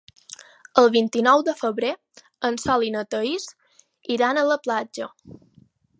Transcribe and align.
El 0.81 0.87
vint-i-nou 0.95 1.43
de 1.49 1.53
febrer 1.59 1.91
en 2.49 2.57
Sol 2.63 2.85
i 2.87 2.91
na 2.97 3.03
Thaís 3.13 3.47
iran 4.17 4.41
a 4.41 4.47
la 4.53 4.59
platja. 4.69 5.13